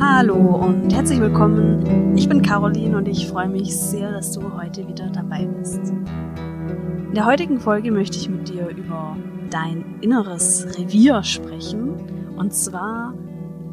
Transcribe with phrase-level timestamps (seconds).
[0.00, 2.16] Hallo und herzlich willkommen.
[2.16, 5.78] Ich bin Caroline und ich freue mich sehr, dass du heute wieder dabei bist.
[5.90, 9.16] In der heutigen Folge möchte ich mit dir über
[9.50, 11.96] dein inneres Revier sprechen
[12.36, 13.12] und zwar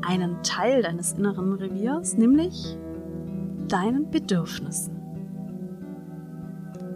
[0.00, 2.78] einen Teil deines inneren Reviers, nämlich
[3.68, 4.94] deinen Bedürfnissen.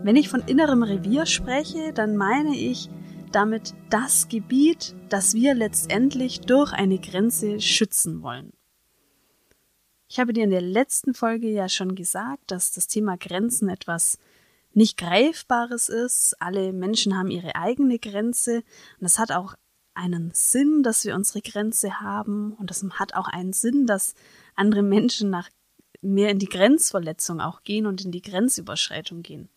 [0.02, 2.88] Wenn ich von innerem Revier spreche, dann meine ich
[3.30, 8.52] damit das Gebiet, das wir letztendlich durch eine Grenze schützen wollen.
[10.08, 14.18] Ich habe dir in der letzten Folge ja schon gesagt, dass das Thema Grenzen etwas
[14.72, 16.36] nicht Greifbares ist.
[16.40, 18.62] Alle Menschen haben ihre eigene Grenze
[19.00, 19.54] und es hat auch
[19.94, 24.14] einen Sinn, dass wir unsere Grenze haben und es hat auch einen Sinn, dass
[24.54, 25.50] andere Menschen nach
[26.00, 29.48] mehr in die Grenzverletzung auch gehen und in die Grenzüberschreitung gehen.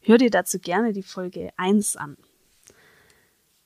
[0.00, 2.16] Hör dir dazu gerne die Folge 1 an.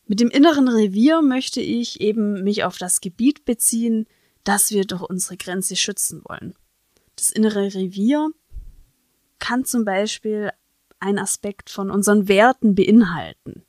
[0.09, 4.07] Mit dem inneren Revier möchte ich eben mich auf das Gebiet beziehen,
[4.43, 6.55] das wir durch unsere Grenze schützen wollen.
[7.15, 8.31] Das innere Revier
[9.39, 10.51] kann zum Beispiel
[10.99, 13.67] ein Aspekt von unseren Werten beinhalten.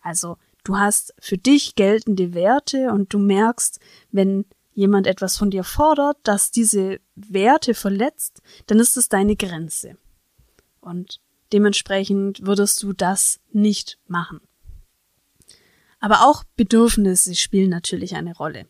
[0.00, 3.78] Also du hast für dich geltende Werte und du merkst,
[4.10, 9.98] wenn jemand etwas von dir fordert, das diese Werte verletzt, dann ist es deine Grenze.
[10.80, 11.20] Und
[11.52, 14.40] dementsprechend würdest du das nicht machen.
[16.04, 18.66] Aber auch Bedürfnisse spielen natürlich eine Rolle.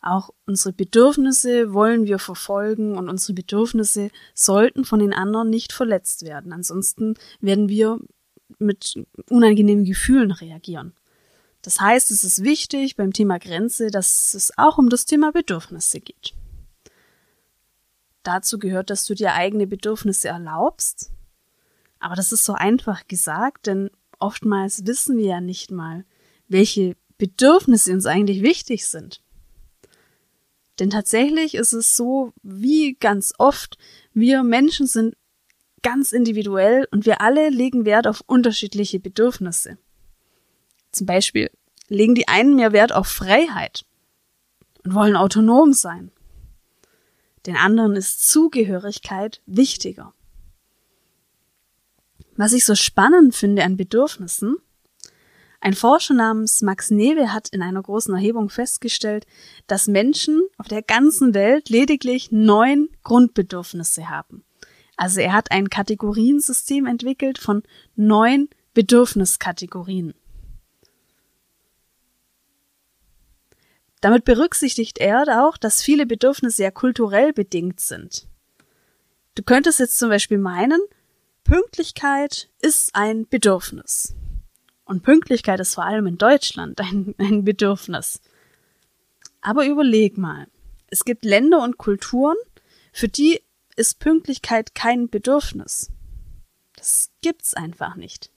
[0.00, 6.24] Auch unsere Bedürfnisse wollen wir verfolgen und unsere Bedürfnisse sollten von den anderen nicht verletzt
[6.24, 6.50] werden.
[6.50, 7.98] Ansonsten werden wir
[8.58, 8.94] mit
[9.28, 10.94] unangenehmen Gefühlen reagieren.
[11.60, 16.00] Das heißt, es ist wichtig beim Thema Grenze, dass es auch um das Thema Bedürfnisse
[16.00, 16.32] geht.
[18.22, 21.12] Dazu gehört, dass du dir eigene Bedürfnisse erlaubst.
[21.98, 26.06] Aber das ist so einfach gesagt, denn oftmals wissen wir ja nicht mal,
[26.52, 29.22] welche Bedürfnisse uns eigentlich wichtig sind.
[30.78, 33.76] Denn tatsächlich ist es so, wie ganz oft,
[34.14, 35.16] wir Menschen sind
[35.82, 39.78] ganz individuell und wir alle legen Wert auf unterschiedliche Bedürfnisse.
[40.92, 41.50] Zum Beispiel
[41.88, 43.84] legen die einen mehr Wert auf Freiheit
[44.84, 46.10] und wollen autonom sein.
[47.46, 50.14] Den anderen ist Zugehörigkeit wichtiger.
[52.36, 54.56] Was ich so spannend finde an Bedürfnissen,
[55.62, 59.26] ein Forscher namens Max Newe hat in einer großen Erhebung festgestellt,
[59.68, 64.44] dass Menschen auf der ganzen Welt lediglich neun Grundbedürfnisse haben.
[64.96, 67.62] Also er hat ein Kategoriensystem entwickelt von
[67.94, 70.14] neun Bedürfniskategorien.
[74.00, 78.26] Damit berücksichtigt er auch, dass viele Bedürfnisse sehr kulturell bedingt sind.
[79.36, 80.80] Du könntest jetzt zum Beispiel meinen,
[81.44, 84.16] Pünktlichkeit ist ein Bedürfnis.
[84.92, 88.20] Und Pünktlichkeit ist vor allem in Deutschland ein, ein Bedürfnis.
[89.40, 90.48] Aber überleg mal,
[90.88, 92.36] es gibt Länder und Kulturen,
[92.92, 93.40] für die
[93.74, 95.90] ist Pünktlichkeit kein Bedürfnis.
[96.76, 98.30] Das gibt's einfach nicht.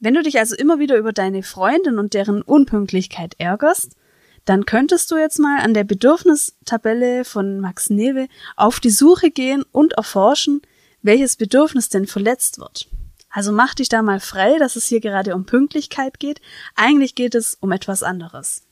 [0.00, 3.96] Wenn du dich also immer wieder über deine Freundin und deren Unpünktlichkeit ärgerst,
[4.44, 9.64] dann könntest du jetzt mal an der Bedürfnistabelle von Max Newe auf die Suche gehen
[9.72, 10.60] und erforschen,
[11.00, 12.90] welches Bedürfnis denn verletzt wird.
[13.36, 16.40] Also mach dich da mal frei, dass es hier gerade um Pünktlichkeit geht.
[16.74, 18.62] Eigentlich geht es um etwas anderes.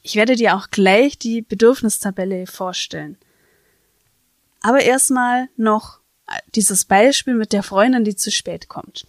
[0.00, 3.18] Ich werde dir auch gleich die Bedürfnistabelle vorstellen.
[4.60, 5.98] Aber erstmal noch
[6.54, 9.08] dieses Beispiel mit der Freundin, die zu spät kommt.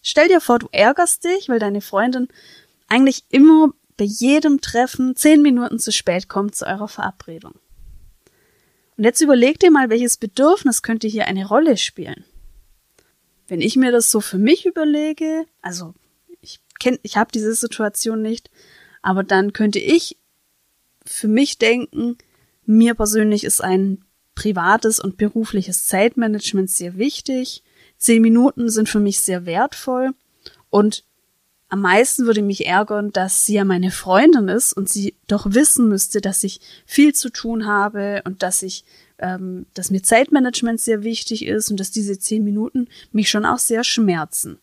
[0.00, 2.28] Stell dir vor, du ärgerst dich, weil deine Freundin
[2.88, 7.56] eigentlich immer bei jedem Treffen zehn Minuten zu spät kommt zu eurer Verabredung.
[8.96, 12.24] Und jetzt überleg dir mal, welches Bedürfnis könnte hier eine Rolle spielen.
[13.48, 15.94] Wenn ich mir das so für mich überlege, also
[16.40, 18.50] ich kenne, ich habe diese Situation nicht,
[19.02, 20.16] aber dann könnte ich
[21.04, 22.18] für mich denken,
[22.64, 24.04] mir persönlich ist ein
[24.34, 27.62] privates und berufliches Zeitmanagement sehr wichtig.
[27.96, 30.10] Zehn Minuten sind für mich sehr wertvoll
[30.68, 31.04] und
[31.68, 35.88] am meisten würde mich ärgern, dass sie ja meine Freundin ist und sie doch wissen
[35.88, 38.84] müsste, dass ich viel zu tun habe und dass ich
[39.18, 43.58] ähm, dass mir Zeitmanagement sehr wichtig ist und dass diese zehn Minuten mich schon auch
[43.58, 44.58] sehr schmerzen.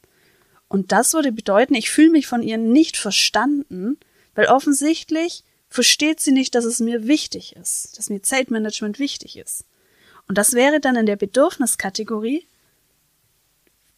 [0.68, 3.98] Und das würde bedeuten, ich fühle mich von ihr nicht verstanden,
[4.36, 9.66] weil offensichtlich versteht sie nicht, dass es mir wichtig ist, dass mir Zeitmanagement wichtig ist.
[10.28, 12.48] Und das wäre dann in der Bedürfniskategorie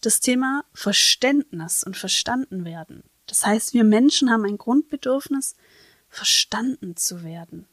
[0.06, 3.04] das Thema Verständnis und verstanden werden.
[3.28, 5.56] Das heißt, wir Menschen haben ein Grundbedürfnis,
[6.10, 7.68] verstanden zu werden.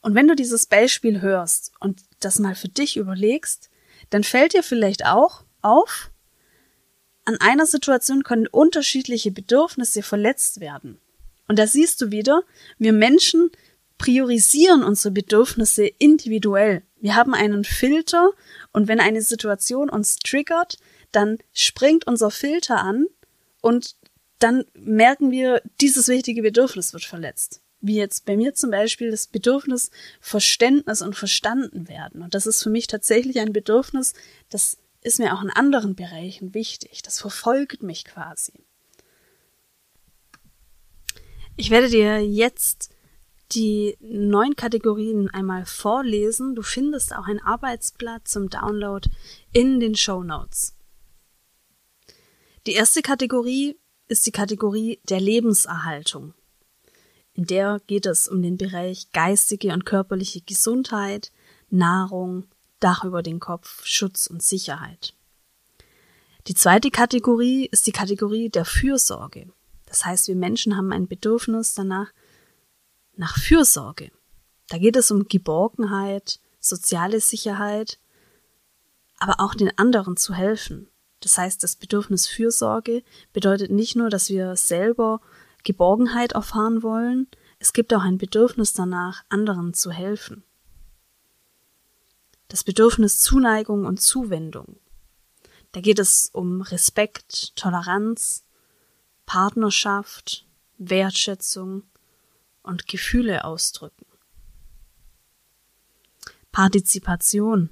[0.00, 3.70] Und wenn du dieses Beispiel hörst und das mal für dich überlegst,
[4.10, 6.10] dann fällt dir vielleicht auch auf,
[7.24, 11.00] an einer Situation können unterschiedliche Bedürfnisse verletzt werden.
[11.48, 12.42] Und da siehst du wieder,
[12.78, 13.50] wir Menschen
[13.98, 16.82] priorisieren unsere Bedürfnisse individuell.
[17.00, 18.30] Wir haben einen Filter
[18.72, 20.78] und wenn eine Situation uns triggert,
[21.12, 23.06] dann springt unser Filter an
[23.60, 23.96] und
[24.38, 27.62] dann merken wir, dieses wichtige Bedürfnis wird verletzt.
[27.80, 29.90] Wie jetzt bei mir zum Beispiel das Bedürfnis
[30.20, 32.22] Verständnis und verstanden werden.
[32.22, 34.14] Und das ist für mich tatsächlich ein Bedürfnis,
[34.50, 37.02] das ist mir auch in anderen Bereichen wichtig.
[37.02, 38.52] Das verfolgt mich quasi.
[41.56, 42.90] Ich werde dir jetzt
[43.52, 46.54] die neun Kategorien einmal vorlesen.
[46.54, 49.08] Du findest auch ein Arbeitsblatt zum Download
[49.52, 50.74] in den Show Notes.
[52.66, 53.76] Die erste Kategorie
[54.08, 56.34] ist die Kategorie der Lebenserhaltung.
[57.34, 61.32] In der geht es um den Bereich geistige und körperliche Gesundheit,
[61.68, 62.46] Nahrung,
[62.80, 65.14] Dach über den Kopf, Schutz und Sicherheit.
[66.46, 69.50] Die zweite Kategorie ist die Kategorie der Fürsorge.
[69.86, 72.12] Das heißt, wir Menschen haben ein Bedürfnis danach,
[73.16, 74.10] nach Fürsorge.
[74.68, 77.98] Da geht es um Geborgenheit, soziale Sicherheit,
[79.18, 80.88] aber auch den anderen zu helfen.
[81.20, 83.02] Das heißt, das Bedürfnis Fürsorge
[83.32, 85.20] bedeutet nicht nur, dass wir selber
[85.64, 87.28] Geborgenheit erfahren wollen,
[87.58, 90.44] es gibt auch ein Bedürfnis danach, anderen zu helfen.
[92.48, 94.78] Das Bedürfnis Zuneigung und Zuwendung.
[95.72, 98.44] Da geht es um Respekt, Toleranz,
[99.24, 100.46] Partnerschaft,
[100.78, 101.82] Wertschätzung
[102.66, 104.06] und Gefühle ausdrücken.
[106.52, 107.70] Partizipation.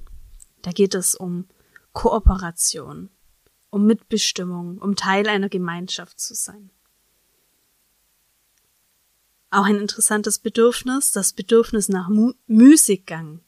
[0.62, 1.46] Da geht es um
[1.93, 3.11] Kooperation,
[3.70, 6.70] um Mitbestimmung, um Teil einer Gemeinschaft zu sein.
[9.50, 13.41] Auch ein interessantes Bedürfnis, das Bedürfnis nach Mu Müßiggang,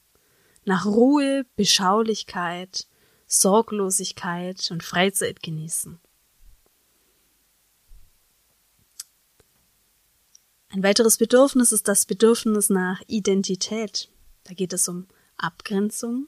[0.65, 2.87] nach Ruhe, Beschaulichkeit,
[3.27, 5.99] Sorglosigkeit und Freizeit genießen.
[10.77, 14.11] Ein weiteres Bedürfnis ist das Bedürfnis nach Identität.
[14.43, 16.27] Da geht es um Abgrenzung,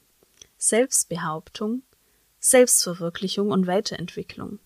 [0.58, 1.84] Selbstbehauptung,
[2.40, 4.58] Selbstverwirklichung und Weiterentwicklung.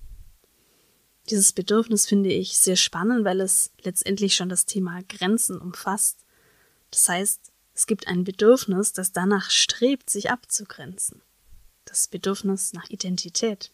[1.29, 6.19] Dieses Bedürfnis finde ich sehr spannend, weil es letztendlich schon das Thema Grenzen umfasst.
[6.89, 11.21] Das heißt, es gibt ein Bedürfnis, das danach strebt, sich abzugrenzen.
[11.83, 13.73] Das Bedürfnis nach Identität.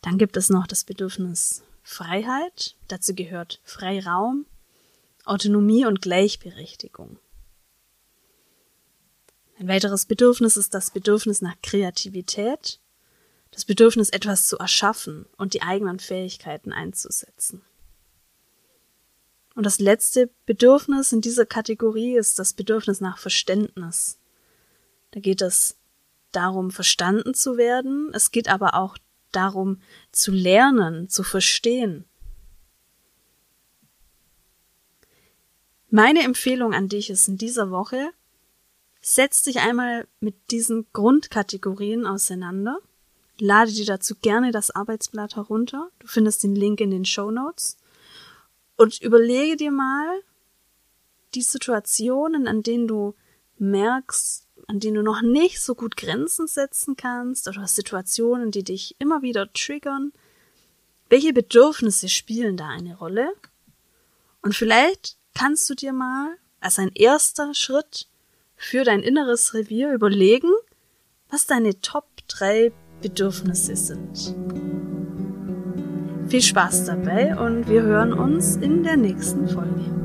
[0.00, 4.46] Dann gibt es noch das Bedürfnis Freiheit, dazu gehört Freiraum,
[5.26, 7.18] Autonomie und Gleichberechtigung.
[9.58, 12.80] Ein weiteres Bedürfnis ist das Bedürfnis nach Kreativität,
[13.52, 17.62] das Bedürfnis, etwas zu erschaffen und die eigenen Fähigkeiten einzusetzen.
[19.54, 24.18] Und das letzte Bedürfnis in dieser Kategorie ist das Bedürfnis nach Verständnis.
[25.12, 25.76] Da geht es
[26.32, 28.10] darum, verstanden zu werden.
[28.12, 28.98] Es geht aber auch
[29.34, 29.80] darum,
[30.12, 32.04] zu lernen, zu verstehen.
[35.90, 38.10] Meine Empfehlung an dich ist in dieser Woche,
[39.00, 42.78] setz dich einmal mit diesen Grundkategorien auseinander
[43.38, 45.90] lade dir dazu gerne das Arbeitsblatt herunter.
[45.98, 47.76] Du findest den Link in den Show Notes.
[48.76, 50.20] Und überlege dir mal
[51.34, 53.14] die Situationen, an denen du
[53.58, 58.96] merkst, an denen du noch nicht so gut Grenzen setzen kannst oder Situationen, die dich
[58.98, 60.12] immer wieder triggern.
[61.08, 63.32] Welche Bedürfnisse spielen da eine Rolle?
[64.42, 68.08] Und vielleicht kannst du dir mal als ein erster Schritt
[68.56, 70.50] für dein inneres Revier überlegen,
[71.28, 74.34] was deine Top 3 Bedürfnisse sind.
[76.28, 80.03] Viel Spaß dabei und wir hören uns in der nächsten Folge.